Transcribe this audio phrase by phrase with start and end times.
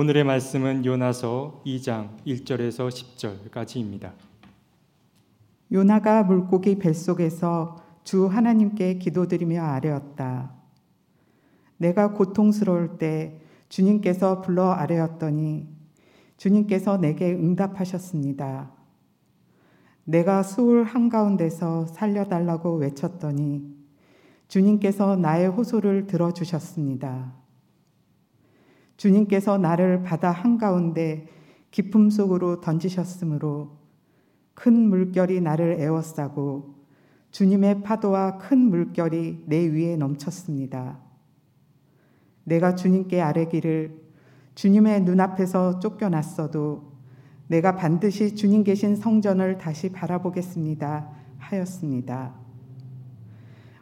[0.00, 4.12] 오늘의 말씀은 요나서 2장 1절에서 10절까지입니다.
[5.72, 10.54] 요나가 물고기 뱃속에서 주 하나님께 기도드리며 아뢰었다.
[11.76, 15.68] 내가 고통스러울 때 주님께서 불러 아뢰었더니
[16.38, 18.70] 주님께서 내게 응답하셨습니다.
[20.04, 23.76] 내가 수울 한가운데서 살려달라고 외쳤더니
[24.48, 27.39] 주님께서 나의 호소를 들어주셨습니다.
[29.00, 31.26] 주님께서 나를 바다 한가운데
[31.70, 33.70] 깊음 속으로 던지셨으므로
[34.52, 36.74] 큰 물결이 나를 에워싸고
[37.30, 40.98] 주님의 파도와 큰 물결이 내 위에 넘쳤습니다.
[42.44, 43.98] 내가 주님께 아뢰기를
[44.54, 46.92] 주님의 눈앞에서 쫓겨났어도
[47.46, 51.08] 내가 반드시 주님 계신 성전을 다시 바라보겠습니다.
[51.38, 52.34] 하였습니다.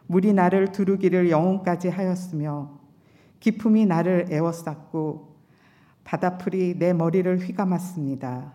[0.07, 2.78] 물이 나를 두르기를 영혼까지 하였으며
[3.39, 5.35] 기품이 나를 에워쌌고
[6.03, 8.53] 바다풀이 내 머리를 휘감았습니다.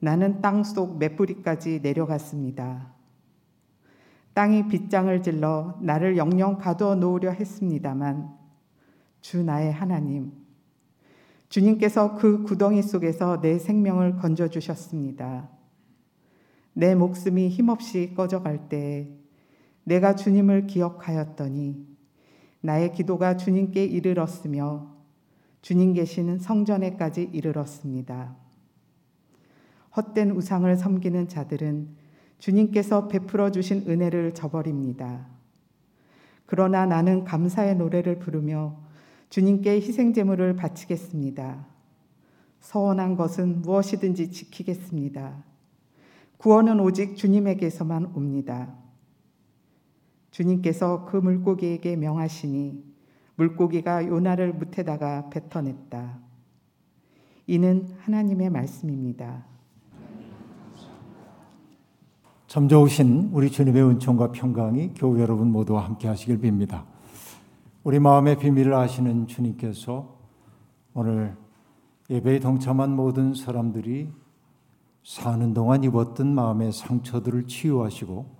[0.00, 2.92] 나는 땅 속 맷뿌리까지 내려갔습니다.
[4.32, 8.30] 땅이 빗장을 질러 나를 영영 가두어 놓으려 했습니다만
[9.20, 10.32] 주 나의 하나님
[11.50, 15.50] 주님께서 그 구덩이 속에서 내 생명을 건져 주셨습니다.
[16.72, 19.10] 내 목숨이 힘없이 꺼져갈 때
[19.84, 21.90] 내가 주님을 기억하였더니
[22.60, 24.94] 나의 기도가 주님께 이르렀으며
[25.62, 28.36] 주님 계시는 성전에까지 이르렀습니다.
[29.96, 31.88] 헛된 우상을 섬기는 자들은
[32.38, 35.26] 주님께서 베풀어 주신 은혜를 저버립니다.
[36.46, 38.76] 그러나 나는 감사의 노래를 부르며
[39.28, 41.66] 주님께 희생 제물을 바치겠습니다.
[42.60, 45.44] 서원한 것은 무엇이든지 지키겠습니다.
[46.38, 48.74] 구원은 오직 주님에게서만 옵니다.
[50.30, 52.84] 주님께서 그 물고기에게 명하시니
[53.36, 56.18] 물고기가 요나를 무태다가 뱉어냈다.
[57.46, 59.44] 이는 하나님의 말씀입니다.
[62.46, 66.84] 참 좋으신 우리 주님의 은총과 평강이 교회 여러분 모두와 함께 하시길 빕니다.
[67.82, 70.18] 우리 마음의 비밀을 아시는 주님께서
[70.94, 71.36] 오늘
[72.10, 74.10] 예배에 동참한 모든 사람들이
[75.04, 78.39] 사는 동안 입었던 마음의 상처들을 치유하시고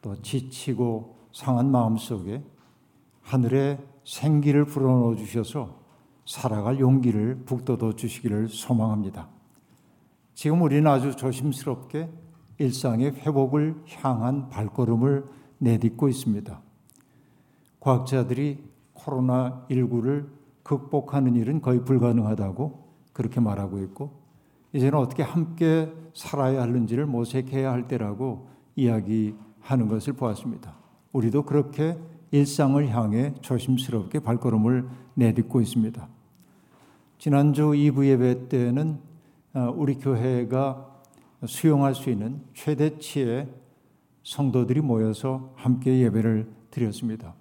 [0.00, 2.42] 또 지치고 상한 마음 속에
[3.22, 5.78] 하늘에 생기를 불어넣어 주셔서
[6.24, 9.28] 살아갈 용기를 북돋워 주시기를 소망합니다.
[10.34, 12.08] 지금 우리는 아주 조심스럽게
[12.58, 15.24] 일상의 회복을 향한 발걸음을
[15.58, 16.60] 내딛고 있습니다.
[17.80, 20.28] 과학자들이 코로나19를
[20.62, 24.12] 극복하는 일은 거의 불가능하다고 그렇게 말하고 있고,
[24.72, 29.34] 이제는 어떻게 함께 살아야 하는지를 모색해야 할 때라고 이야기
[29.68, 30.74] 하는 것을 보았습니다.
[31.12, 31.98] 우리도 그렇게
[32.30, 36.08] 일상을 향해 조심스럽게 발걸음을 내딛고 있습니다.
[37.18, 38.98] 지난주 2부 예배 때는
[39.52, 40.86] 어, 우리 교회가
[41.46, 43.48] 수용할 수 있는 최대치의
[44.22, 47.34] 성도들이 모여서 함께 예배를 드렸습니다.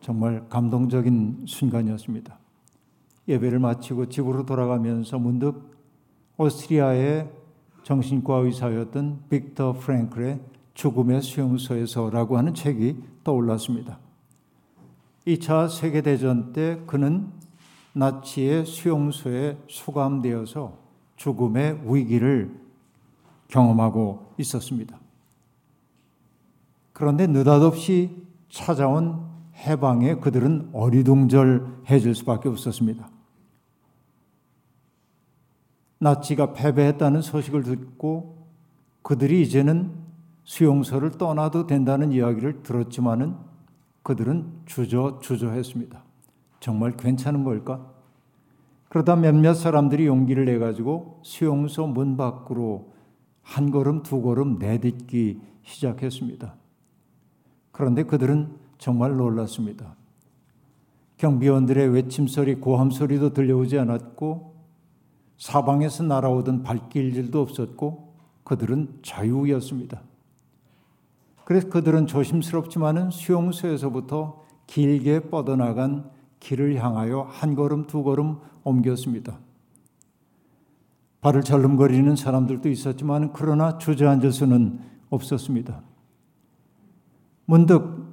[0.00, 2.38] 정말 감동적인 순간이었습니다.
[3.26, 5.74] 예배를 마치고 집으로 돌아가면서 문득
[6.36, 7.30] 오스트리아의
[7.82, 13.98] 정신과 의사였던 빅터 프랭클의 죽음의 수용소에서라고 하는 책이 떠올랐습니다.
[15.26, 17.32] 2차 세계대전 때 그는
[17.94, 20.76] 나치의 수용소에 수감되어서
[21.16, 22.60] 죽음의 위기를
[23.48, 24.98] 경험하고 있었습니다.
[26.92, 29.24] 그런데 느닷없이 찾아온
[29.56, 33.08] 해방에 그들은 어리둥절해질 수밖에 없었습니다.
[35.98, 38.48] 나치가 패배했다는 소식을 듣고
[39.02, 40.03] 그들이 이제는
[40.44, 43.36] 수용소를 떠나도 된다는 이야기를 들었지만은
[44.02, 46.02] 그들은 주저 주저했습니다.
[46.60, 47.90] 정말 괜찮은 걸까?
[48.88, 52.92] 그러다 몇몇 사람들이 용기를 내 가지고 수용소 문 밖으로
[53.42, 56.54] 한 걸음 두 걸음 내딛기 시작했습니다.
[57.72, 59.96] 그런데 그들은 정말 놀랐습니다.
[61.16, 64.54] 경비원들의 외침 소리, 고함 소리도 들려오지 않았고
[65.38, 68.14] 사방에서 날아오던 발길질도 없었고
[68.44, 70.02] 그들은 자유였습니다.
[71.44, 76.10] 그래서 그들은 조심스럽지만은 수용소에서부터 길게 뻗어나간
[76.40, 79.38] 길을 향하여 한 걸음 두 걸음 옮겼습니다.
[81.20, 84.78] 발을 절름거리는 사람들도 있었지만 그러나 주저앉을 수는
[85.10, 85.82] 없었습니다.
[87.46, 88.12] 문득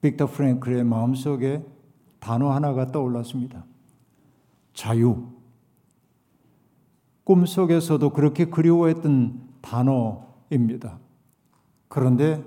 [0.00, 1.64] 빅터 프랭클의 마음속에
[2.18, 3.64] 단어 하나가 떠올랐습니다.
[4.74, 5.28] 자유.
[7.24, 10.98] 꿈속에서도 그렇게 그리워했던 단어입니다.
[11.90, 12.42] 그런데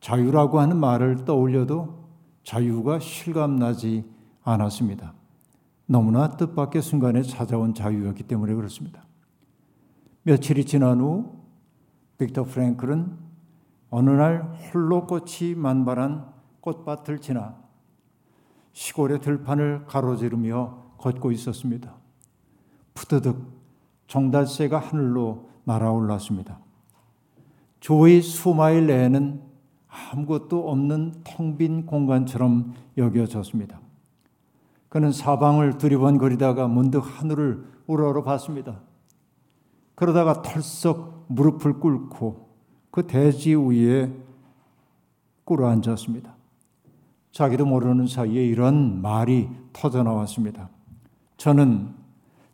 [0.00, 2.04] 자유라고 하는 말을 떠올려도
[2.44, 4.04] 자유가 실감나지
[4.42, 5.14] 않았습니다.
[5.86, 9.02] 너무나 뜻밖의 순간에 찾아온 자유였기 때문에 그렇습니다.
[10.24, 11.32] 며칠이 지난 후
[12.18, 13.16] 빅터 프랭클은
[13.88, 17.56] 어느 날 홀로 꽃이 만발한 꽃밭을 지나
[18.74, 21.94] 시골의 들판을 가로지르며 걷고 있었습니다.
[22.92, 23.38] 푸드득
[24.08, 26.63] 종달새가 하늘로 날아올랐습니다.
[27.84, 29.42] 조의 수마일 내에는
[29.88, 33.78] 아무것도 없는 텅 빈 공간처럼 여겨졌습니다.
[34.88, 38.80] 그는 사방을 두리번거리다가 문득 하늘을 우러러 봤습니다.
[39.96, 42.48] 그러다가 털썩 무릎을 꿇고
[42.90, 44.10] 그 대지 위에
[45.44, 46.34] 꿇어 앉았습니다.
[47.32, 50.70] 자기도 모르는 사이에 이런 말이 터져 나왔습니다.
[51.36, 51.90] 저는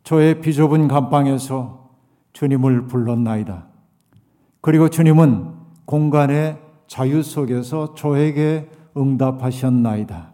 [0.03, 1.89] 저의 비좁은 감방에서
[2.33, 3.70] 주님을 불렀나이다.
[4.61, 5.53] 그리고 주님은
[5.85, 10.31] 공간의 자유 속에서 저에게 응답하셨나이다.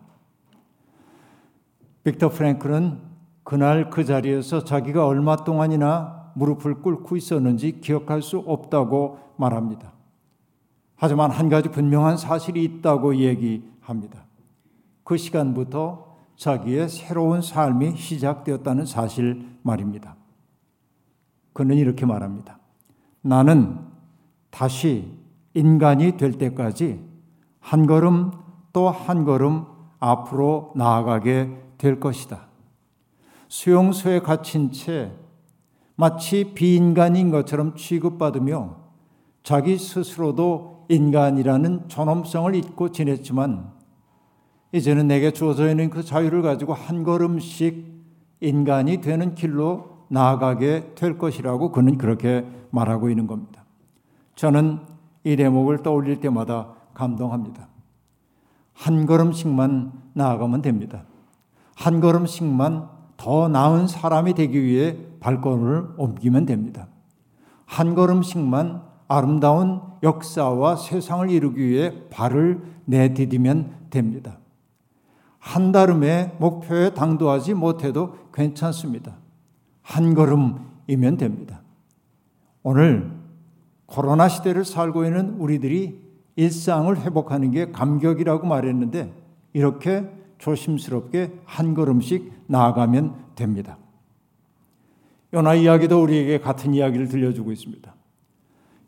[2.03, 2.99] 빅터 프랭클은
[3.43, 9.93] 그날 그 자리에서 자기가 얼마 동안이나 무릎을 꿇고 있었는지 기억할 수 없다고 말합니다.
[10.95, 14.25] 하지만 한 가지 분명한 사실이 있다고 얘기합니다.
[15.03, 20.15] 그 시간부터 자기의 새로운 삶이 시작되었다는 사실 말입니다.
[21.53, 22.59] 그는 이렇게 말합니다.
[23.21, 23.86] 나는
[24.57, 25.13] 다시
[25.53, 26.99] 인간이 될 때까지
[27.59, 28.31] 한 걸음
[28.73, 29.65] 또 한 걸음
[29.99, 32.47] 앞으로 나아가게 될 것이다.
[33.49, 35.11] 수용소에 갇힌 채
[35.95, 38.77] 마치 비인간인 것처럼 취급받으며
[39.43, 43.71] 자기 스스로도 인간이라는 존엄성을 잊고 지냈지만
[44.71, 47.85] 이제는 내게 주어져 있는 그 자유를 가지고 한 걸음씩
[48.41, 53.56] 인간이 되는 길로 나아가게 될 것이라고 그는 그렇게 말하고 있는 겁니다.
[54.37, 54.79] 저는
[55.23, 57.67] 이 대목을 떠올릴 때마다 감동합니다.
[58.73, 61.03] 한 걸음씩만 나아가면 됩니다.
[61.75, 62.87] 한 걸음씩만
[63.17, 66.87] 더 나은 사람이 되기 위해 발걸음을 옮기면 됩니다.
[67.65, 74.37] 한 걸음씩만 아름다운 역사와 세상을 이루기 위해 발을 내디디면 됩니다.
[75.39, 79.15] 한 달음에 목표에 당도하지 못해도 괜찮습니다.
[79.81, 81.61] 한 걸음이면 됩니다.
[82.61, 83.16] 오늘
[83.87, 85.99] 코로나 시대를 살고 있는 우리들이
[86.35, 89.11] 일상을 회복하는 게 감격이라고 말했는데
[89.53, 90.07] 이렇게
[90.37, 93.77] 조심스럽게 한 걸음씩 나아가면 됩니다.
[95.33, 97.93] 요나 이야기도 우리에게 같은 이야기를 들려주고 있습니다.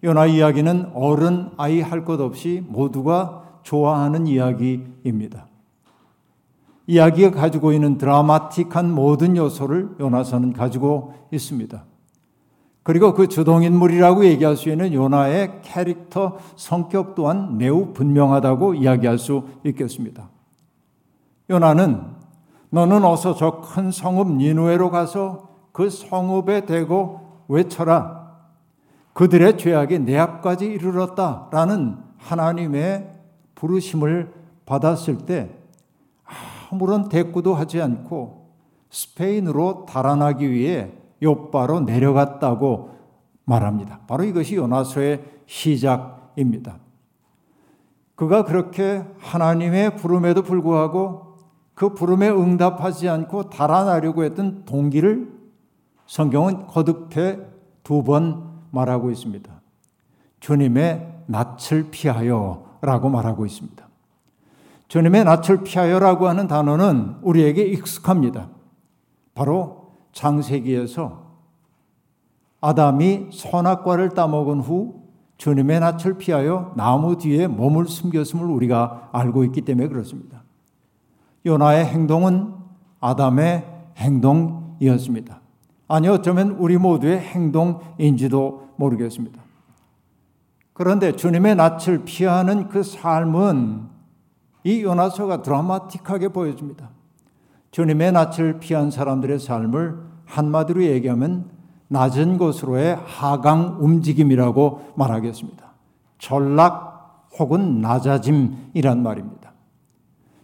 [0.03, 5.47] 요나 이야기는 어른, 아이 할 것 없이 모두가 좋아하는 이야기입니다.
[6.87, 11.83] 이야기가 가지고 있는 드라마틱한 모든 요소를 요나서는 가지고 있습니다.
[12.89, 20.27] 그리고 그 주동인물이라고 얘기할 수 있는 요나의 캐릭터 성격 또한 매우 분명하다고 이야기할 수 있겠습니다.
[21.51, 22.01] 요나는
[22.71, 28.39] 너는 어서 저 큰 성읍 니누에로 가서 그 성읍에 대고 외쳐라.
[29.13, 33.07] 그들의 죄악이 내 앞까지 이르렀다라는 하나님의
[33.53, 34.33] 부르심을
[34.65, 35.51] 받았을 때
[36.71, 38.49] 아무런 대꾸도 하지 않고
[38.89, 40.89] 스페인으로 달아나기 위해
[41.21, 42.91] 요바로 내려갔다고
[43.45, 44.01] 말합니다.
[44.07, 46.77] 바로 이것이 요나서의 시작입니다.
[48.15, 51.37] 그가 그렇게 하나님의 부름에도 불구하고
[51.73, 55.31] 그 부름에 응답하지 않고 달아나려고 했던 동기를
[56.05, 57.39] 성경은 거듭해
[57.83, 59.49] 두 번 말하고 있습니다.
[60.41, 63.87] 주님의 낯을 피하여 라고 말하고 있습니다.
[64.89, 68.49] 주님의 낯을 피하여라고 하는 단어는 우리에게 익숙합니다.
[69.33, 69.78] 바로
[70.11, 71.29] 창세기에서
[72.61, 75.03] 아담이 선악과를 따먹은 후
[75.37, 80.43] 주님의 낯을 피하여 나무 뒤에 몸을 숨겼음을 우리가 알고 있기 때문에 그렇습니다.
[81.45, 82.53] 요나의 행동은
[82.99, 83.65] 아담의
[83.97, 85.39] 행동이었습니다.
[85.87, 89.41] 아니 어쩌면 우리 모두의 행동인지도 모르겠습니다.
[90.73, 93.87] 그런데 주님의 낯을 피하는 그 삶은
[94.63, 96.89] 이 요나서가 드라마틱하게 보여줍니다.
[97.71, 101.49] 주님의 낯을 피한 사람들의 삶을 한마디로 얘기하면
[101.87, 105.69] 낮은 곳으로의 하강 움직임이라고 말하겠습니다.
[106.19, 109.53] 전락 혹은 낮아짐이란 말입니다.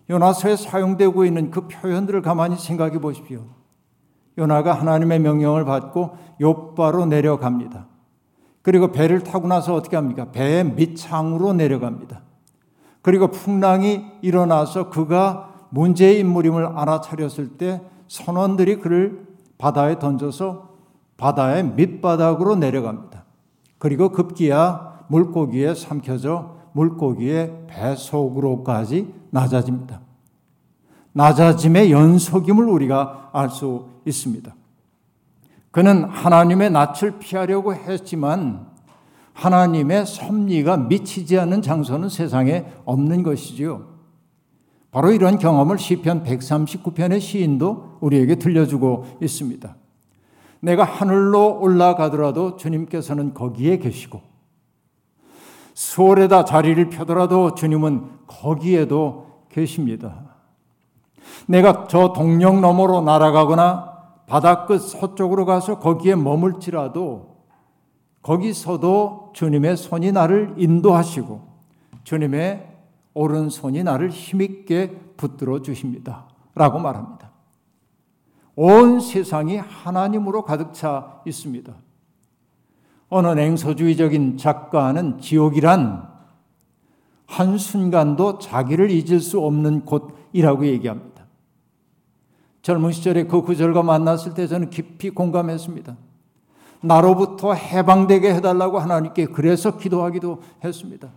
[0.09, 3.45] 요나서에 사용되고 있는 그 표현들을 가만히 생각해 보십시오.
[4.37, 7.87] 요나가 하나님의 명령을 받고 요바로 내려갑니다.
[8.61, 10.31] 그리고 배를 타고 나서 어떻게 합니까?
[10.31, 12.21] 배의 밑창으로 내려갑니다.
[13.01, 19.27] 그리고 풍랑이 일어나서 그가 문제의 인물임을 알아차렸을 때 선원들이 그를
[19.57, 20.69] 바다에 던져서
[21.17, 23.25] 바다의 밑바닥으로 내려갑니다.
[23.77, 29.99] 그리고 급기야 물고기에 삼켜져 물고기의 배 속으로까지 낮아집니다.
[31.11, 34.55] 낮아짐의 연속임을 우리가 알 수 있습니다.
[35.71, 38.67] 그는 하나님의 낯을 피하려고 했지만
[39.33, 43.94] 하나님의 섭리가 미치지 않는 장소는 세상에 없는 것이지요.
[44.95, 49.75] 바로 이런 경험을 시편 139편의 시인도 우리에게 들려주고 있습니다.
[50.61, 54.21] 내가 하늘로 올라가더라도 주님께서는 거기에 계시고
[55.73, 60.37] 수월에다 자리를 펴더라도 주님은 거기에도 계십니다.
[61.45, 63.95] 내가 저 동력 너머로 날아가거나
[64.27, 67.35] 바다 끝 서쪽으로 가서 거기에 머물지라도
[68.21, 71.41] 거기서도 주님의 손이 나를 인도하시고
[72.05, 72.74] 주님의
[73.15, 76.27] 오른손이 나를 힘있게 붙들어 주십니다.
[76.53, 77.31] 라고 말합니다.
[78.55, 81.73] 온 세상이 하나님으로 가득 차 있습니다.
[83.09, 86.07] 어느 냉소주의적인 작가는 지옥이란
[87.25, 91.25] 한순간도 자기를 잊을 수 없는 곳이라고 얘기합니다.
[92.61, 95.95] 젊은 시절에 그 구절과 만났을 때 저는 깊이 공감했습니다.
[96.81, 101.09] 나로부터 해방되게 해달라고 하나님께 그래서 기도하기도 했습니다.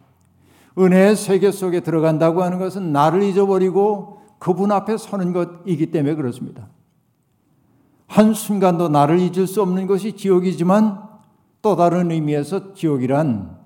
[0.79, 6.69] 은혜의 세계 속에 들어간다고 하는 것은 나를 잊어버리고 그분 앞에 서는 것이기 때문에 그렇습니다.
[8.07, 11.03] 한순간도 나를 잊을 수 없는 것이 지옥이지만
[11.61, 13.59] 또 다른 의미에서 지옥이란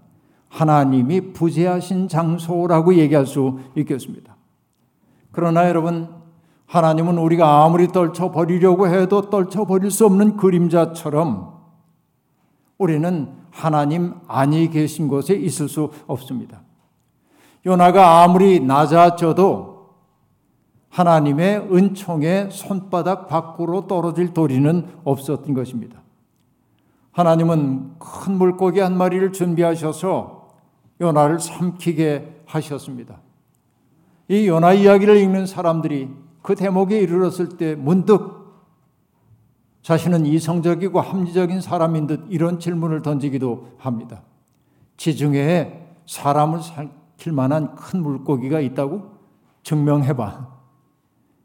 [0.49, 4.37] 하나님이 부재하신 장소라고 얘기할 수 있겠습니다.
[5.31, 6.09] 그러나 여러분,
[6.67, 11.53] 하나님은 우리가 아무리 떨쳐버리려고 해도 떨쳐버릴 수 없는 그림자처럼
[12.79, 16.62] 우리는 하나님 안이 계신 곳에 있을 수 없습니다.
[17.65, 19.73] 요나가 아무리 낮아져도
[20.89, 26.03] 하나님의 은총의 손바닥 밖으로 떨어질 도리는 없었던 것입니다.
[27.13, 30.49] 하나님은 큰 물고기 한 마리를 준비하셔서
[31.01, 33.21] 요나를 삼키게 하셨습니다.
[34.29, 36.11] 이 요나 이야기를 읽는 사람들이
[36.43, 38.43] 그 대목에 이르렀을 때 문득
[39.83, 44.23] 자신은 이성적이고 합리적인 사람인 듯 이런 질문을 던지기도 합니다.
[44.97, 46.61] 지중해에 사람을
[47.23, 49.03] 삼킬 만한 큰 물고기가 있다고
[49.63, 50.49] 증명해봐.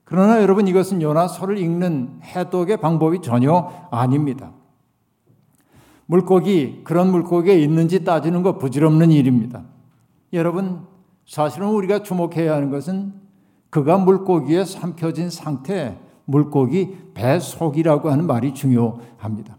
[0.03, 4.51] 그러나 여러분 이것은 요나서를 읽는 해독의 방법이 전혀 아닙니다.
[6.07, 9.63] 물고기, 그런 물고기가 있는지 따지는 것 부질없는 일입니다.
[10.33, 10.87] 여러분,
[11.25, 13.13] 사실은 우리가 주목해야 하는 것은
[13.69, 19.57] 그가 물고기에 삼켜진 상태, 물고기 뱃속이라고 하는 말이 중요합니다.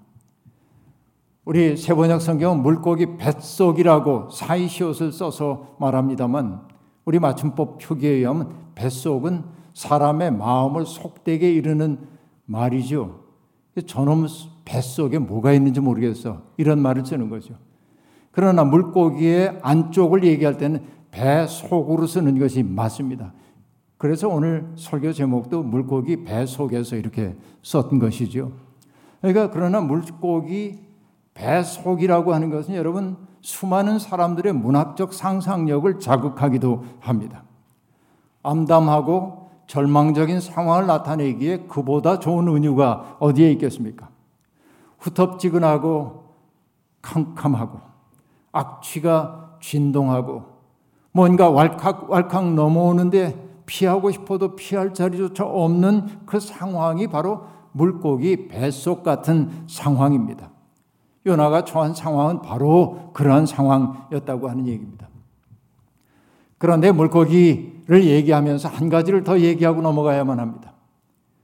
[1.49, 6.61] 우리 세번역 성경은 물고기 뱃속이라고 사이시옷을 써서 말합니다만
[7.07, 12.01] 우리 맞춤법 표기에 의하면 뱃속은 사람의 마음을 속되게 이르는
[12.45, 13.21] 말이죠.
[13.87, 14.27] 저놈
[14.67, 16.43] 뱃속에 뭐가 있는지 모르겠어.
[16.59, 17.55] 이런 말을 쓰는 거죠.
[18.31, 23.33] 그러나 물고기의 안쪽을 얘기할 때는 배 속으로 쓰는 것이 맞습니다.
[23.97, 28.53] 그래서 오늘 설교 제목도 물고기 배 속에서 이렇게 썼던 것이죠.
[29.23, 30.88] 그러니까 그러나 물고기
[31.39, 37.45] 배 속이라고 하는 것은 여러분 수많은 사람들의 문학적 상상력을 자극하기도 합니다.
[38.43, 44.09] 암담하고 절망적인 상황을 나타내기에 그보다 좋은 은유가 어디에 있겠습니까?
[44.99, 46.25] 후텁지근하고
[47.03, 47.81] 캄캄하고
[48.51, 50.43] 악취가 진동하고
[51.13, 59.67] 뭔가 왈칵 왈칵 넘어오는데 피하고 싶어도 피할 자리조차 없는 그 상황이 바로 물고기 뱃속 같은
[59.69, 60.58] 상황입니다.
[61.29, 65.09] 요나가 처한 상황은 바로 그러한 상황이었다고 하는 얘기입니다.
[66.59, 70.73] 그런데 물고기를 얘기하면서 한 가지를 더 얘기하고 넘어가야만 합니다.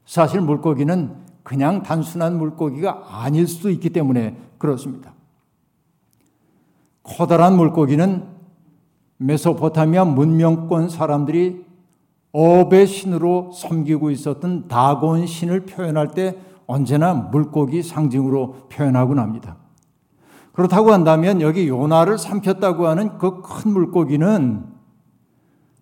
[0.05, 5.13] 사실 물고기는 그냥 단순한 물고기가 아닐 수도 있기 때문에 그렇습니다.
[7.03, 8.25] 커다란 물고기는
[9.19, 11.65] 메소포타미아 문명권 사람들이
[12.33, 16.37] 업의 신으로 섬기고 있었던 다곤 신을 표현할 때
[16.67, 19.57] 언제나 물고기 상징으로 표현하곤 합니다.
[20.55, 24.65] 그렇다고 한다면 여기 요나를 삼켰다고 하는 그 큰 물고기는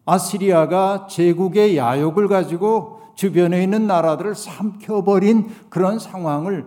[0.05, 6.65] 아시리아가 제국의 야욕을 가지고 주변에 있는 나라들을 삼켜버린 그런 상황을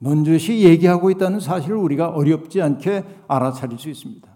[0.00, 4.28] 넌저시 얘기하고 있다는 사실을 우리가 어렵지 않게 알아차릴 수 있습니다.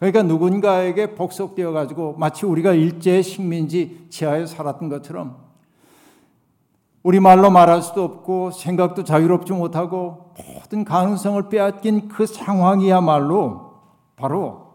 [0.00, 5.36] 그러니까 누군가에게 복속되어 가지고 마치 우리가 일제 식민지 지하에 살았던 것처럼
[7.04, 13.72] 우리 말로 말할 수도 없고 생각도 자유롭지 못하고 모든 가능성을 빼앗긴 그 상황이야말로
[14.16, 14.72] 바로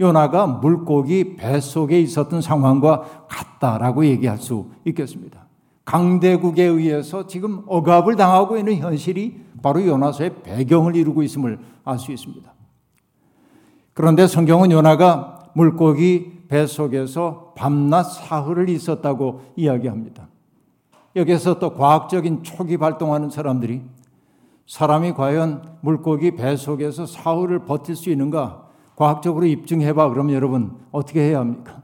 [0.00, 5.46] 요나가 물고기 뱃속에 있었던 상황과 같다라고 얘기할 수 있겠습니다.
[5.84, 12.52] 강대국에 의해서 지금 억압을 당하고 있는 현실이 바로 요나서의 배경을 이루고 있음을 알 수 있습니다.
[13.94, 20.28] 그런데 성경은 요나가 물고기 배 속에서 밤낮 사흘을 있었다고 이야기합니다.
[21.14, 23.82] 여기서 또 과학적인 촉이 발동하는 사람들이
[24.66, 30.08] 사람이 과연 물고기 배 속에서 사흘을 버틸 수 있는가 과학적으로 입증해봐.
[30.08, 31.82] 그럼 여러분 어떻게 해야 합니까?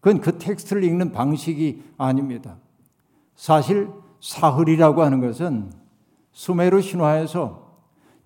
[0.00, 2.56] 그건 그 텍스트를 읽는 방식이 아닙니다.
[3.36, 3.88] 사실
[4.20, 5.70] 사흘이라고 하는 것은
[6.32, 7.64] 수메르 신화에서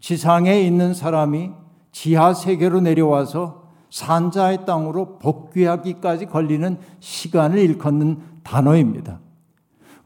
[0.00, 1.50] 지상에 있는 사람이
[1.92, 9.20] 지하 세계로 내려와서 산자의 땅으로 복귀하기까지 걸리는 시간을 일컫는 단어입니다.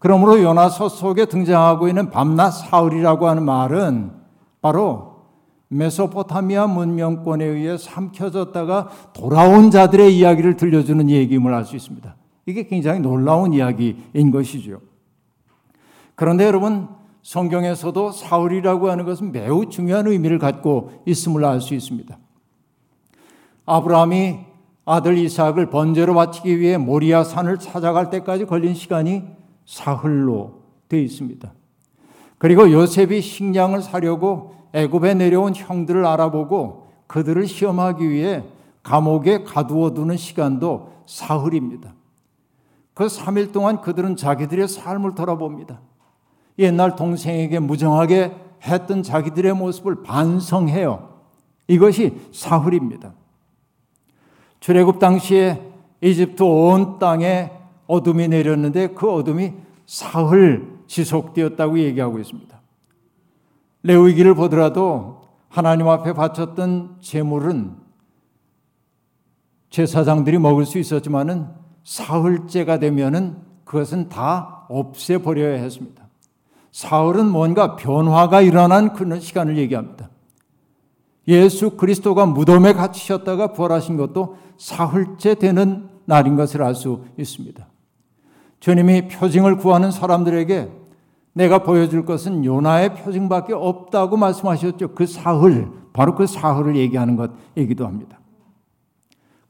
[0.02, 4.10] 그러므로 요나서 속에 등장하고 있는 밤낮 사흘이라고 하는 말은
[4.60, 5.12] 바로
[5.68, 12.16] 메소포타미아 문명권에 의해 삼켜졌다가 돌아온 자들의 이야기를 들려주는 얘기임을 알 수 있습니다.
[12.46, 14.80] 이게 굉장히 놀라운 이야기인 것이죠.
[16.16, 16.88] 그런데 여러분
[17.22, 22.18] 성경에서도 사울이라고 하는 것은 매우 중요한 의미를 갖고 있음을 알 수 있습니다.
[23.66, 24.40] 아브라함이
[24.84, 31.52] 아들 이삭을 번제로 바치기 위해 모리아 산을 찾아갈 때까지 걸린 시간이 사흘로 되어 있습니다.
[32.38, 38.42] 그리고 요셉이 식량을 사려고 애굽에 내려온 형들을 알아보고 그들을 시험하기 위해
[38.82, 41.94] 감옥에 가두어 두는 시간도 사흘입니다.
[42.94, 45.80] 그 3일 동안 그들은 자기들의 삶을 돌아봅니다.
[46.58, 51.10] 옛날 동생에게 무정하게 했던 자기들의 모습을 반성해요.
[51.68, 53.14] 이것이 사흘입니다.
[54.60, 55.62] 출애굽 당시에
[56.00, 57.50] 이집트 온 땅에
[57.92, 59.52] 어둠이 내렸는데 그 어둠이
[59.86, 62.60] 사흘 지속되었다고 얘기하고 있습니다.
[63.82, 67.76] 레위기를 보더라도 하나님 앞에 바쳤던 제물은
[69.68, 71.48] 제사장들이 먹을 수 있었지만은
[71.84, 76.08] 사흘째가 되면은 그것은 다 없애 버려야 했습니다.
[76.70, 80.08] 사흘은 뭔가 변화가 일어난 그런 시간을 얘기합니다.
[81.28, 87.71] 예수 그리스도가 무덤에 갇히셨다가 부활하신 것도 사흘째 되는 날인 것을 알 수 있습니다.
[88.62, 90.70] 주님이 표징을 구하는 사람들에게
[91.32, 94.94] 내가 보여줄 것은 요나의 표징밖에 없다고 말씀하셨죠.
[94.94, 98.20] 그 사흘, 바로 그 사흘을 얘기하는 것이기도 합니다.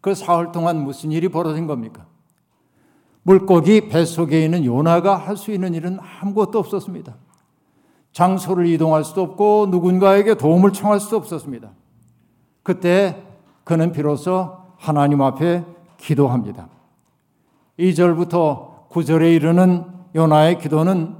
[0.01, 2.07] 그 사흘 동안 무슨 일이 벌어진 겁니까?
[3.23, 7.15] 물고기 뱃속에 있는 요나가 할 수 있는 일은 아무것도 없었습니다.
[8.13, 11.71] 장소를 이동할 수도 없고 누군가에게 도움을 청할 수도 없었습니다.
[12.63, 13.23] 그때
[13.65, 15.67] 그는 비로소 하나님 앞에
[15.99, 16.71] 기도합니다.
[17.79, 21.17] 2절부터 9절에 이르는 요나의 기도는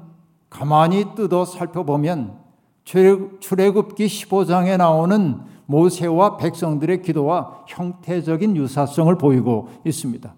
[0.51, 2.39] 가만히 뜯어 살펴보면
[2.85, 10.35] 출애굽기 15장에 나오는 모세와 백성들의 기도와 형태적인 유사성을 보이고 있습니다.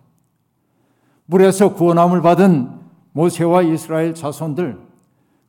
[1.26, 2.70] 물에서 구원함을 받은
[3.12, 4.78] 모세와 이스라엘 자손들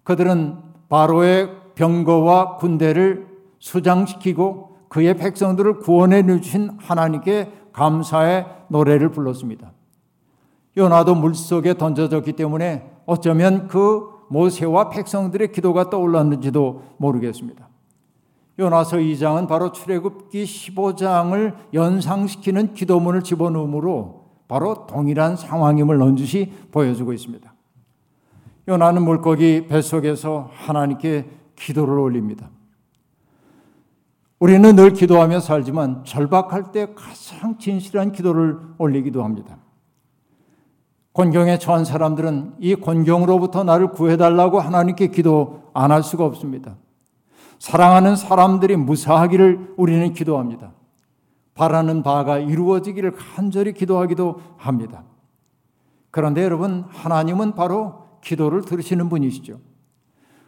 [0.04, 0.58] 그들은
[0.90, 3.28] 바로의 병거와 군대를
[3.60, 9.72] 수장시키고 그의 백성들을 구원해 주신 하나님께 감사의 노래를 불렀습니다.
[10.78, 17.70] 요나도 물속에 던져졌기 때문에 어쩌면 그 모세와 백성들의 기도가 떠올랐는지도 모르겠습니다.
[18.58, 27.54] 요나서 2장은 바로 출애굽기 15장을 연상시키는 기도문을 집어넣으므로 바로 동일한 상황임을 넌지시 보여주고 있습니다.
[28.68, 32.50] 요나는 물고기 뱃속에서 하나님께 기도를 올립니다.
[34.40, 39.58] 우리는 늘 기도하며 살지만 절박할 때 가장 진실한 기도를 올리기도 합니다.
[41.16, 46.76] 곤경에 처한 사람들은 이 곤경으로부터 나를 구해달라고 하나님께 기도 안 할 수가 없습니다.
[47.58, 50.74] 사랑하는 사람들이 무사하기를 우리는 기도합니다.
[51.54, 55.06] 바라는 바가 이루어지기를 간절히 기도하기도 합니다.
[56.12, 59.60] 그런데 여러분, 하나님은 바로 기도를 들으시는 분이시죠.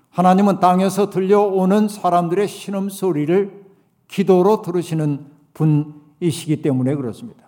[0.09, 3.65] 하나님은 땅에서 들려오는 사람들의 신음소리를
[4.09, 7.46] 기도로 들으시는 분이시기 때문에 그렇습니다.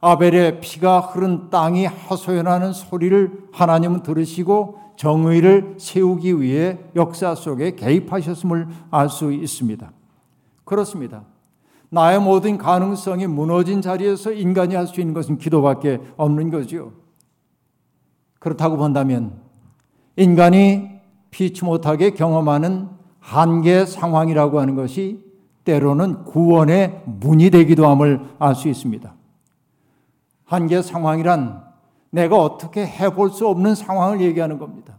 [0.00, 9.08] 아벨의 피가 흐른 땅이 하소연하는 소리를 하나님은 들으시고 정의를 세우기 위해 역사 속에 개입하셨음을 알
[9.08, 9.90] 수 있습니다.
[10.64, 11.22] 그렇습니다.
[11.90, 16.92] 나의 모든 가능성이 무너진 자리에서 인간이 할 수 있는 것은 기도밖에 없는 거죠.
[18.38, 19.40] 그렇다고 본다면
[20.16, 20.90] 인간이
[21.30, 22.88] 피치 못하게 경험하는
[23.20, 25.24] 한계 상황이라고 하는 것이
[25.64, 29.17] 때로는 구원의 문이 되기도 함을 알 수 있습니다.
[30.48, 31.62] 한계 상황이란
[32.10, 34.96] 내가 어떻게 해볼 수 없는 상황을 얘기하는 겁니다.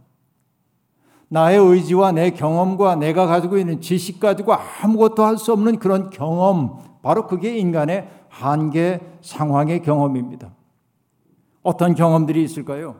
[1.28, 6.78] 나의 의지와 내 경험과 내가 가지고 있는 지식 가지고 아무것도 할 수 없는 그런 경험,
[7.02, 10.52] 바로 그게 인간의 한계 상황의 경험입니다.
[11.62, 12.96] 어떤 경험들이 있을까요?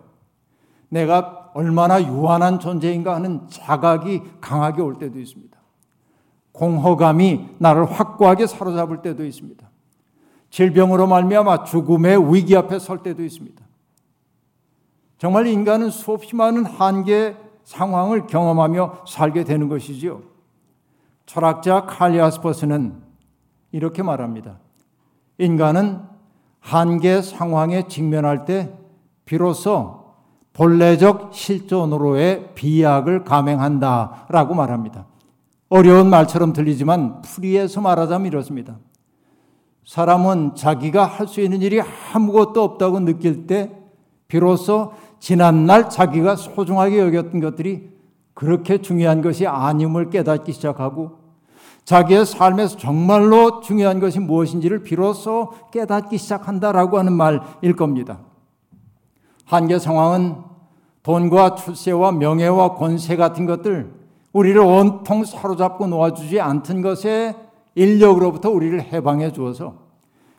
[0.89, 5.57] 내가 얼마나 유한한 존재인가 하는 자각이 강하게 올 때도 있습니다.
[6.53, 9.70] 공허감이 나를 확고하게 사로잡을 때도 있습니다.
[10.51, 13.65] 질병으로 말미암아 죽음의 위기 앞에 설 때도 있습니다.
[15.19, 20.23] 정말 인간은 수없이 많은 한계 상황을 경험하며 살게 되는 것이지요.
[21.27, 23.01] 철학자 칼리아스퍼스는
[23.73, 24.59] 이렇게 말합니다.
[25.39, 26.01] 인간은
[26.59, 28.73] 한계 상황에 직면할 때
[29.25, 30.01] 비로소
[30.53, 35.07] 본래적 실존으로의 비약을 감행한다라고 말합니다.
[35.69, 38.77] 어려운 말처럼 들리지만 풀이해서 말하자면 이렇습니다.
[39.85, 41.81] 사람은 자기가 할 수 있는 일이
[42.13, 43.71] 아무것도 없다고 느낄 때
[44.29, 47.91] 비로소 지난날 자기가 소중하게 여겼던 것들이
[48.35, 51.19] 그렇게 중요한 것이 아님을 깨닫기 시작하고
[51.85, 58.21] 자기의 삶에서 정말로 중요한 것이 무엇인지를 비로소 깨닫기 시작한다라고 하는 말일 겁니다.
[59.45, 60.37] 한계 상황은
[61.03, 63.93] 돈과 출세와 명예와 권세 같은 것들
[64.33, 67.35] 우리를 온통 사로잡고 놓아주지 않던 것에
[67.75, 69.91] 인력으로부터 우리를 해방해 주어서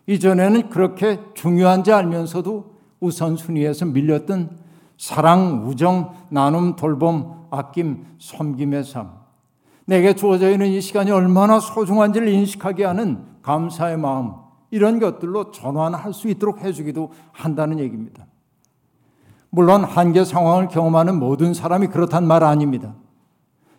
[0.08, 4.58] 이전에는 그렇게 중요한지 알면서도 우선순위에서 밀렸던
[4.98, 9.12] 사랑, 우정, 나눔, 돌봄, 아낌, 섬김의 삶.
[9.86, 14.34] 내게 주어져 있는 이 시간이 얼마나 소중한지를 인식하게 하는 감사의 마음.
[14.70, 18.26] 이런 것들로 전환할 수 있도록 해주기도 한다는 얘기입니다.
[19.50, 22.96] 물론 한계 상황을 경험하는 모든 사람이 그렇단 말 아닙니다.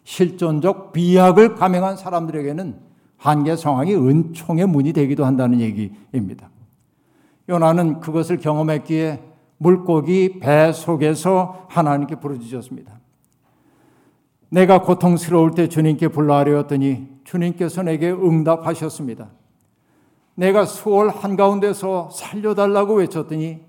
[0.05, 2.91] 실존적 비약을 감행한 사람들에게는
[3.23, 6.51] 한계 상황이 은총의 문이 되기도 한다는 얘기입니다.
[7.49, 9.23] 요나는 그것을 경험했기에
[9.59, 12.99] 물고기 배 속에서 하나님께 부르짖었습니다.
[14.49, 19.29] 내가 고통스러울 때 주님께 불러하려더니 주님께서 내게 응답하셨습니다.
[20.35, 23.61] 내가 수월 한가운데서 살려달라고 외쳤더니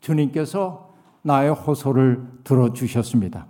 [0.00, 3.48] 주님께서 나의 호소를 들어주셨습니다.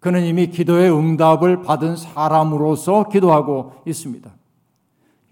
[0.00, 4.39] 그는 이미 기도의 응답을 받은 사람으로서 기도하고 있습니다.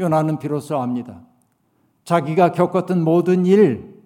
[0.01, 1.21] 요나는 비로소 압니다.
[2.05, 4.03] 자기가 겪었던 모든 일,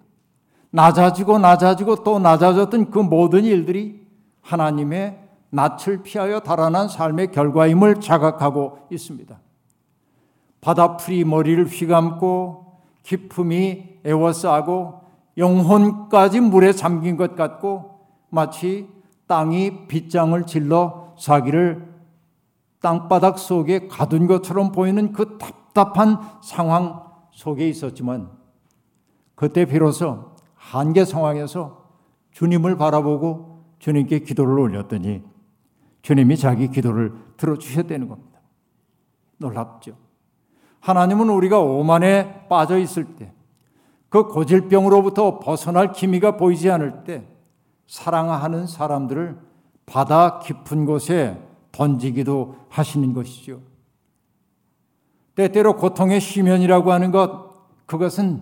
[0.71, 4.05] 낮아지고 낮아지고 또 낮아졌던 그 모든 일들이
[4.41, 5.19] 하나님의
[5.51, 9.39] 낯을 피하여 달아난 삶의 결과임을 자각하고 있습니다.
[10.61, 15.01] 바다풀이 머리를 휘감고 기품이 에워싸고
[15.37, 18.87] 영혼까지 물에 잠긴 것 같고 마치
[19.27, 21.93] 땅이 빗장을 질러 자기를
[22.81, 28.29] 땅바닥 속에 가둔 것처럼 보이는 그 답 답한 상황 속에 있었지만
[29.35, 31.89] 그때 비로소 한계 상황에서
[32.31, 35.23] 주님을 바라보고 주님께 기도를 올렸더니
[36.01, 38.39] 주님이 자기 기도를 들어주셨다는 겁니다.
[39.37, 39.95] 놀랍죠.
[40.79, 43.33] 하나님은 우리가 오만에 빠져 있을 때,
[44.09, 47.25] 그 고질병으로부터 벗어날 기미가 보이지 않을 때,
[47.87, 49.39] 사랑하는 사람들을
[49.85, 53.61] 바다 깊은 곳에 던지기도 하시는 것이죠.
[55.35, 57.53] 때때로 고통의 시면이라고 하는 것,
[57.85, 58.41] 그것은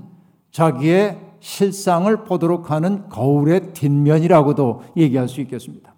[0.52, 5.94] 자기의 실상을 보도록 하는 거울의 뒷면이라고도 얘기할 수 있겠습니다.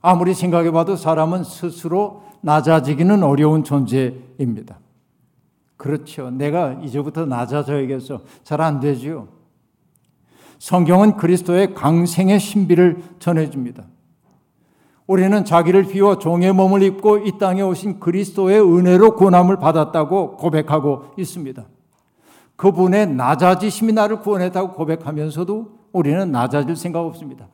[0.00, 4.78] 아무리 생각해 봐도 사람은 스스로 낮아지기는 어려운 존재입니다.
[5.76, 6.30] 그렇죠.
[6.30, 8.22] 내가 이제부터 낮아져야겠어.
[8.44, 9.28] 잘 안 되지요.
[10.58, 13.84] 성경은 그리스도의 강생의 신비를 전해줍니다.
[15.06, 21.64] 우리는 자기를 비워 종의 몸을 입고 이 땅에 오신 그리스도의 은혜로 고남을 받았다고 고백하고 있습니다.
[22.56, 27.48] 그분의 낮아지심이 나를 구원했다고 고백하면서도 우리는 낮아질 생각 없습니다.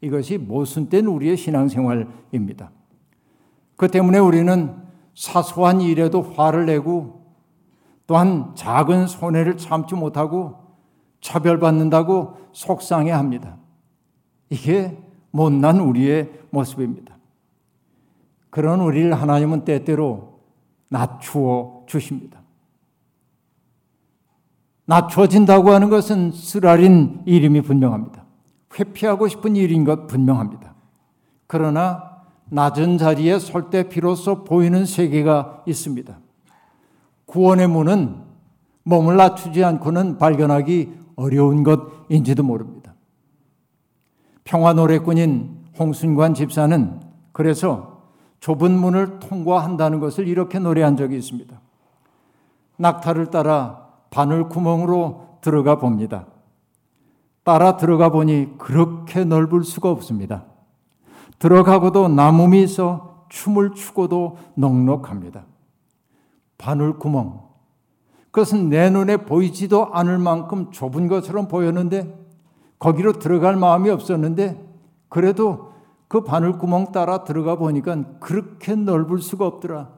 [0.00, 2.70] 이것이 모순된 우리의 신앙생활입니다.
[3.76, 4.74] 그 때문에 우리는
[5.14, 7.24] 사소한 일에도 화를 내고
[8.06, 10.54] 또한 작은 손해를 참지 못하고
[11.20, 13.56] 차별받는다고 속상해 합니다.
[14.50, 14.96] 이게
[15.32, 17.16] 못난 우리의 모습입니다.
[18.50, 20.40] 그런 우리를 하나님은 때때로
[20.88, 22.40] 낮추어 주십니다.
[24.86, 28.24] 낮춰진다고 하는 것은 쓰라린 이름이 분명합니다.
[28.78, 30.74] 회피하고 싶은 일인 것 분명합니다.
[31.46, 36.18] 그러나 낮은 자리에 설 때 비로소 보이는 세계가 있습니다.
[37.26, 38.22] 구원의 문은
[38.84, 42.94] 몸을 낮추지 않고는 발견하기 어려운 것인지도 모릅니다.
[44.44, 47.00] 평화 노래꾼인 홍순관 집사는
[47.32, 48.02] 그래서
[48.40, 51.60] 좁은 문을 통과한다는 것을 이렇게 노래한 적이 있습니다.
[52.76, 56.26] 낙타를 따라 바늘 구멍으로 들어가 봅니다.
[57.42, 60.44] 따라 들어가 보니 그렇게 넓을 수가 없습니다.
[61.38, 65.44] 들어가고도 나무미 있어 춤을 추고도 넉넉합니다.
[66.58, 67.46] 바늘 구멍.
[68.30, 72.26] 그것은 내 눈에 보이지도 않을 만큼 좁은 것처럼 보였는데
[72.78, 74.65] 거기로 들어갈 마음이 없었는데
[75.08, 75.72] 그래도
[76.08, 79.90] 그 바늘 구멍 따라 들어가 보니까 그렇게 넓을 수가 없더라.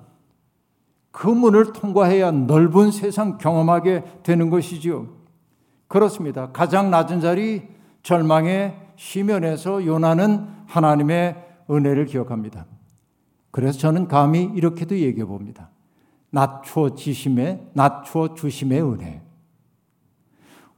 [1.11, 5.09] 그 문을 통과해야 넓은 세상 경험하게 되는 것이지요.
[5.89, 6.51] 그렇습니다.
[6.53, 7.67] 가장 낮은 자리
[8.03, 12.67] 절망의 시면에서 요나는 하나님의 은혜를 기억합니다.
[13.51, 15.71] 그래서 저는 감히 이렇게도 얘기해 봅니다.
[16.31, 19.23] 낮추어 지심의 낮추어 주심의 은혜.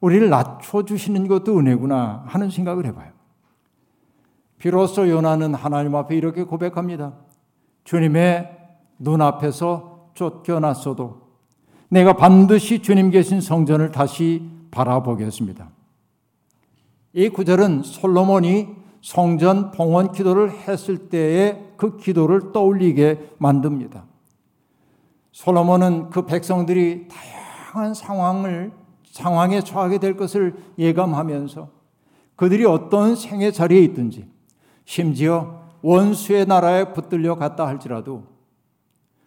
[0.01, 3.20] 우리를 낮춰 주시는 것도 은혜구나 하는 생각을 해봐요.
[4.61, 7.15] 비로소 요나는 하나님 앞에 이렇게 고백합니다.
[7.85, 8.59] 주님의
[8.99, 11.23] 눈앞에서 쫓겨났어도
[11.89, 15.71] 내가 반드시 주님 계신 성전을 다시 바라보겠습니다.
[17.15, 18.69] 이 구절은 솔로몬이
[19.01, 24.05] 성전 봉헌 기도를 했을 때의 그 기도를 떠올리게 만듭니다.
[25.33, 28.73] 솔로몬은 그 백성들이 다양한 상황을
[29.05, 31.71] 상황에 처하게 될 것을 예감하면서
[32.37, 34.29] 그들이 어떤 생의 자리에 있든지
[34.91, 38.25] 심지어 원수의 나라에 붙들려 갔다 할지라도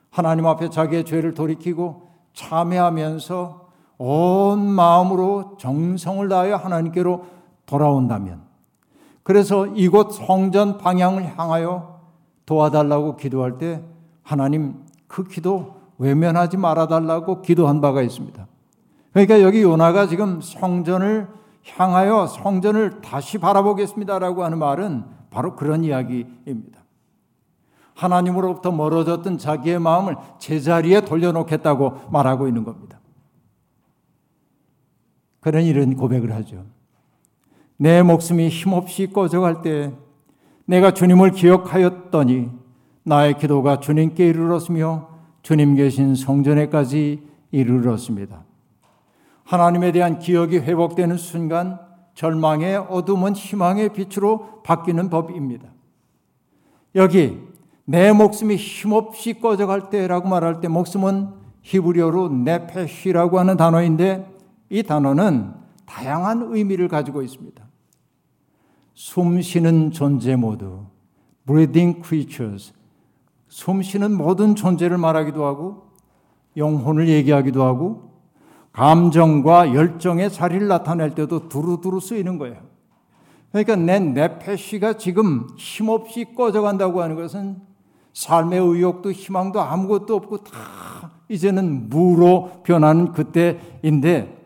[0.09, 7.25] 하나님 앞에 자기의 죄를 돌이키고 참회하면서 온 마음으로 정성을 다하여 하나님께로
[7.65, 8.41] 돌아온다면
[9.23, 12.01] 그래서 이곳 성전 방향을 향하여
[12.45, 13.81] 도와달라고 기도할 때
[14.21, 18.45] 하나님 그 기도 외면하지 말아달라고 기도한 바가 있습니다.
[19.13, 21.29] 그러니까 여기 요나가 지금 성전을
[21.77, 26.83] 향하여 성전을 다시 바라보겠습니다라고 하는 말은 바로 그런 이야기입니다.
[27.95, 32.99] 하나님으로부터 멀어졌던 자기의 마음을 제자리에 돌려놓겠다고 말하고 있는 겁니다.
[35.39, 36.65] 그런 이런 고백을 하죠.
[37.77, 39.91] 내 목숨이 힘없이 꺼져갈 때
[40.65, 42.49] 내가 주님을 기억하였더니
[43.03, 45.09] 나의 기도가 주님께 이르렀으며
[45.41, 48.45] 주님 계신 성전에까지 이르렀습니다.
[49.43, 51.79] 하나님에 대한 기억이 회복되는 순간
[52.13, 55.69] 절망의 어둠은 희망의 빛으로 바뀌는 법입니다.
[56.95, 57.39] 여기
[57.85, 61.29] 내 목숨이 힘없이 꺼져갈 때라고 말할 때 목숨은
[61.61, 64.31] 히브리어로 네페시라고 하는 단어인데
[64.69, 65.53] 이 단어는
[65.85, 67.63] 다양한 의미를 가지고 있습니다.
[68.93, 70.85] 숨 쉬는 존재 모두
[71.45, 72.73] breathing creatures
[73.49, 75.87] 숨 쉬는 모든 존재를 말하기도 하고
[76.55, 78.12] 영혼을 얘기하기도 하고
[78.73, 82.57] 감정과 열정의 자리를 나타낼 때도 두루두루 쓰이는 거예요.
[83.51, 87.61] 그러니까 내 내패시가 지금 힘없이 꺼져간다고 하는 것은
[88.13, 94.43] 삶의 의욕도 희망도 아무것도 없고 다 이제는 무로 변하는 그때인데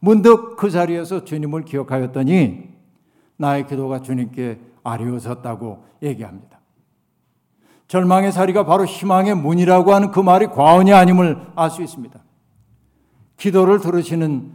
[0.00, 2.68] 문득 그 자리에서 주님을 기억하였더니
[3.36, 6.58] 나의 기도가 주님께 아리워졌다고 얘기합니다.
[7.86, 12.20] 절망의 자리가 바로 희망의 문이라고 하는 그 말이 과언이 아님을 알 수 있습니다.
[13.40, 14.52] 기도를 들으시는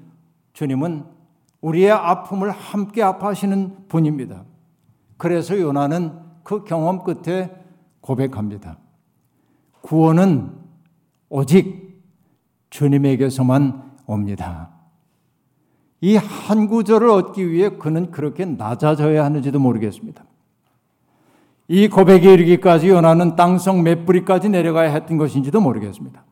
[0.53, 1.05] 주님은
[1.61, 4.43] 우리의 아픔을 함께 아파하시는 분입니다.
[5.17, 7.51] 그래서 요나는 그 경험 끝에
[8.01, 8.77] 고백합니다.
[9.81, 10.51] 구원은
[11.29, 11.99] 오직
[12.69, 14.69] 주님에게서만 옵니다.
[16.01, 20.23] 이 한 구절을 얻기 위해 그는 그렇게 낮아져야 하는지도 모르겠습니다.
[21.67, 26.23] 이 고백에 이르기까지 요나는 땅속 몇 뿌리까지 내려가야 했던 것인지도 모르겠습니다.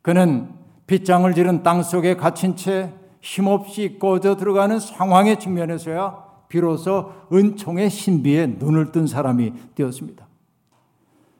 [0.00, 0.61] 그는
[0.92, 8.92] 빗장을 지른 땅 속에 갇힌 채 힘없이 꺼져 들어가는 상황에 직면해서야 비로소 은총의 신비에 눈을
[8.92, 10.26] 뜬 사람이 되었습니다.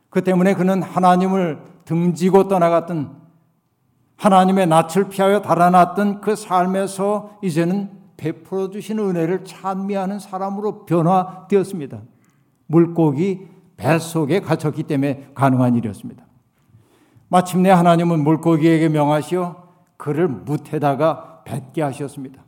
[0.08, 3.14] 그 때문에 그는 하나님을 등지고 떠나갔던
[4.16, 12.00] 하나님의 낯을 피하여 달아났던 그 삶에서 이제는 베풀어 주신 은혜를 찬미하는 사람으로 변화되었습니다.
[12.68, 16.24] 물고기 뱃속에 갇혔기 때문에 가능한 일이었습니다.
[17.32, 19.56] 마침내 하나님은 물고기에게 명하시어
[19.96, 22.44] 그를 묻에다가 뱉게 하셨습니다.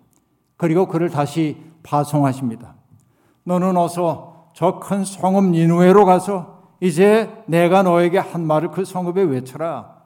[0.58, 2.74] 그리고 그를 다시 파송하십니다.
[3.44, 10.02] 너는 어서 저 큰 성읍 니누에로 가서 이제 내가 너에게 한 말을 그 성읍에 외쳐라.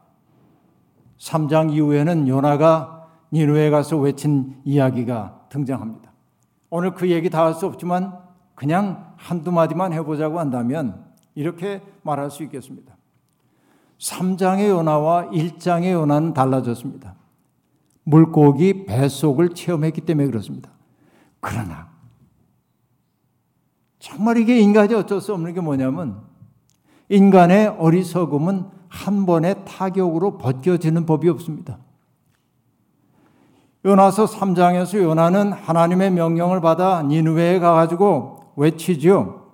[1.18, 6.12] 3장 이후에는 요나가 니누에 가서 외친 이야기가 등장합니다.
[6.70, 8.16] 오늘 그 얘기 다 할 수 없지만
[8.54, 12.97] 그냥 한두 마디만 해보자고 한다면 이렇게 말할 수 있겠습니다.
[13.98, 17.14] 3장의 요나와 1장의 요나는 달라졌습니다.
[18.04, 20.70] 물고기 뱃속을 체험했기 때문에 그렇습니다.
[21.40, 21.88] 그러나
[23.98, 26.22] 정말 이게 인간이 어쩔 수 없는 게 뭐냐면
[27.08, 31.78] 인간의 어리석음은 한 번의 타격으로 벗겨지는 법이 없습니다.
[33.84, 39.46] 요나서 3장에서 요나는 하나님의 명령을 받아 니누웨에 가가지고 외치죠.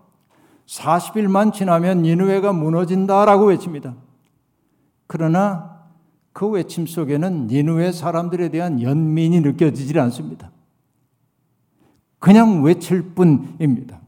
[0.66, 3.94] 40일만 지나면 니누웨가 무너진다라고 외칩니다.
[5.14, 5.78] 그러나
[6.32, 10.50] 그 외침 속에는 니누의 사람들에 대한 연민이 느껴지질 않습니다.
[12.18, 14.00] 그냥 외칠 뿐입니다.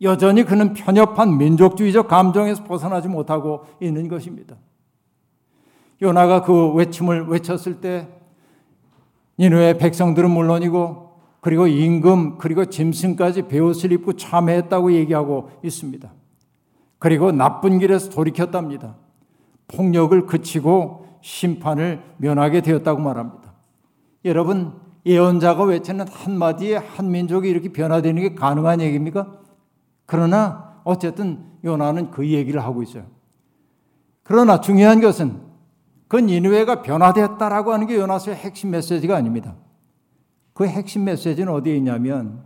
[0.00, 4.56] 여전히 그는 편협한 민족주의적 감정에서 벗어나지 못하고 있는 것입니다.
[6.00, 8.08] 요나가 그 외침을 외쳤을 때
[9.38, 16.10] 니누의 백성들은 물론이고 그리고 임금 그리고 짐승까지 베옷을 입고 참회했다고 얘기하고 있습니다.
[16.98, 18.96] 그리고 나쁜 길에서 돌이켰답니다.
[19.68, 23.52] 폭력을 그치고 심판을 면하게 되었다고 말합니다.
[24.24, 24.72] 여러분
[25.06, 29.38] 예언자가 외치는 한마디에 한 민족이 이렇게 변화되는 게 가능한 얘기입니까?
[30.06, 33.04] 그러나 어쨌든 요나는 그 얘기를 하고 있어요.
[34.22, 35.40] 그러나 중요한 것은
[36.08, 39.54] 그 니누웨가 변화되었다라고 하는 게 요나서의 핵심 메시지가 아닙니다.
[40.54, 42.42] 그 핵심 메시지는 어디에 있냐면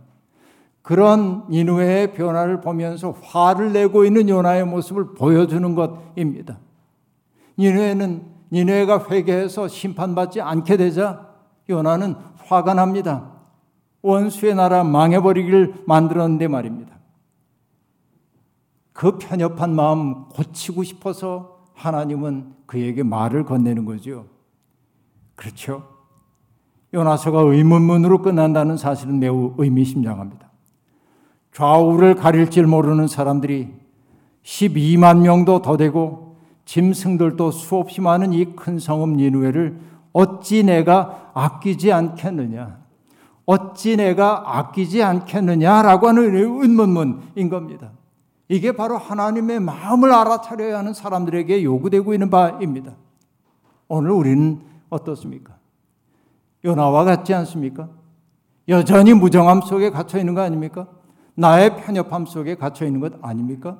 [0.81, 6.59] 그런 니누웨의 변화를 보면서 화를 내고 있는 요나의 모습을 보여주는 것입니다.
[7.57, 11.29] 니누웨는 니누웨가 회개해서 심판받지 않게 되자
[11.69, 13.31] 요나는 화가 납니다.
[14.01, 16.93] 원수의 나라 망해버리기를 만들었는데 말입니다.
[18.91, 24.27] 그 편협한 마음 고치고 싶어서 하나님은 그에게 말을 건네는 거죠.
[25.35, 25.89] 그렇죠?
[26.93, 30.51] 요나서가 의문문으로 끝난다는 사실은 매우 의미심장합니다.
[31.53, 33.73] 좌우를 가릴 줄 모르는 사람들이
[34.43, 36.32] 12만 명도 더 되고
[36.65, 39.79] 짐승들도 수없이 많은 이 큰 성읍 니누에를
[40.13, 42.81] 어찌 내가 아끼지 않겠느냐?
[43.45, 47.91] 어찌 내가 아끼지 않겠느냐라고 하는 의문문인 겁니다.
[48.47, 52.93] 이게 바로 하나님의 마음을 알아차려야 하는 사람들에게 요구되고 있는 바입니다.
[53.87, 55.55] 오늘 우리는 어떻습니까?
[56.63, 57.89] 요나와 같지 않습니까?
[58.69, 60.87] 여전히 무정함 속에 갇혀 있는 거 아닙니까?
[61.35, 63.77] 나의 편협함 속에 갇혀 있는 것 아닙니까?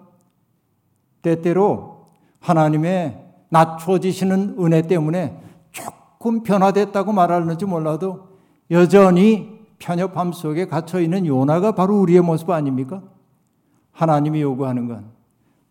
[1.22, 1.92] 때때로
[2.43, 3.17] 하나님의
[3.49, 5.38] 낮춰지시는 은혜 때문에
[5.71, 8.27] 조금 변화됐다고 말하는지 몰라도
[8.69, 13.01] 여전히 편협함 속에 갇혀 있는 요나가 바로 우리의 모습 아닙니까?
[13.91, 15.06] 하나님이 요구하는 건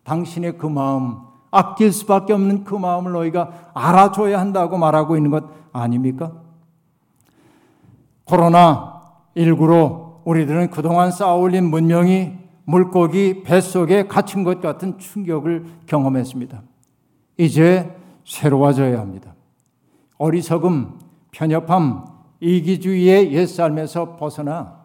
[0.03, 1.17] 당신의 그 마음,
[1.51, 6.31] 아낄 수밖에 없는 그 마음을 너희가 알아줘야 한다고 말하고 있는 것 아닙니까?
[8.25, 16.61] 코로나19로 우리들은 그동안 쌓아올린 문명이 물고기 뱃속에 갇힌 것 같은 충격을 경험했습니다.
[17.37, 17.95] 이제
[18.25, 19.35] 새로워져야 합니다.
[20.17, 20.99] 어리석음,
[21.31, 22.05] 편협함,
[22.39, 24.83] 이기주의의 옛삶에서 벗어나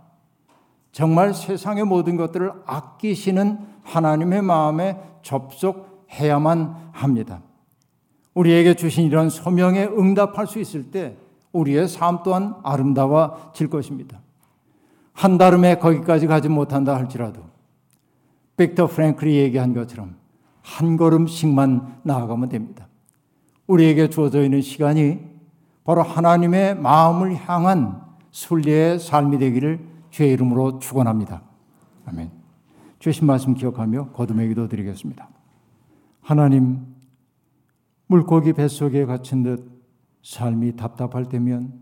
[0.92, 7.42] 정말 세상의 모든 것들을 아끼시는 하나님의 마음에 접속해야만 합니다.
[8.34, 11.16] 우리에게 주신 이런 소명에 응답할 수 있을 때
[11.52, 14.20] 우리의 삶 또한 아름다워질 것입니다.
[15.12, 17.42] 한달음에 거기까지 가지 못한다 할지라도
[18.58, 20.16] 빅터 프랭클이 얘기한 것처럼
[20.60, 22.88] 한 걸음씩만 나아가면 됩니다.
[23.66, 25.20] 우리에게 주어져 있는 시간이
[25.84, 31.42] 바로 하나님의 마음을 향한 순리의 삶이 되기를 주의 이름으로 축원합니다.
[32.04, 32.30] 아멘.
[32.98, 35.28] 주신 말씀 기억하며 거듭의 기도 드리겠습니다.
[36.20, 36.84] 하나님
[38.06, 39.70] 물고기 뱃속에 갇힌 듯
[40.22, 41.72] 삶이 답답할 때면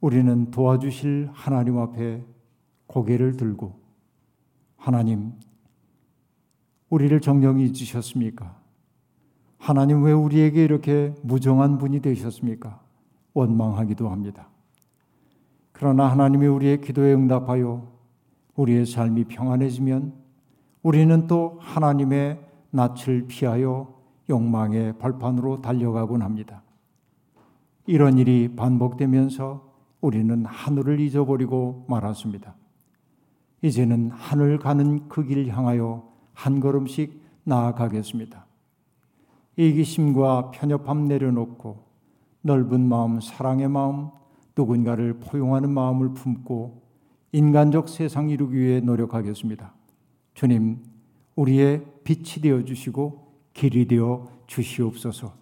[0.00, 2.22] 우리는 도와주실 하나님 앞에
[2.86, 3.80] 고개를 들고
[4.76, 5.32] 하나님
[6.90, 8.56] 우리를 정령히 잊으셨습니까?
[9.58, 12.80] 하나님 왜 우리에게 이렇게 무정한 분이 되셨습니까?
[13.34, 14.48] 원망하기도 합니다.
[15.72, 17.92] 그러나 하나님이 우리의 기도에 응답하여
[18.54, 20.14] 우리의 삶이 평안해지면
[20.82, 23.94] 우리는 또 하나님의 낯을 피하여
[24.30, 26.62] 욕망의 발판으로 달려가곤 합니다.
[27.86, 32.54] 이런 일이 반복되면서 우리는 하늘을 잊어버리고 말았습니다.
[33.62, 38.44] 이제는 하늘 가는 그 길 향하여 한 걸음씩 나아가겠습니다.
[39.56, 41.82] 이기심과 편협함 내려놓고
[42.42, 44.10] 넓은 마음, 사랑의 마음,
[44.54, 46.82] 누군가를 포용하는 마음을 품고
[47.32, 49.72] 인간적 세상 이루기 위해 노력하겠습니다.
[50.34, 50.82] 주님,
[51.36, 55.32] 우리의 빛이 되어 주시고 길이 되어 주시옵소서.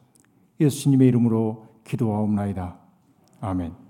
[0.60, 2.76] 예수님의 이름으로 기도하옵나이다.
[3.40, 3.83] 아멘.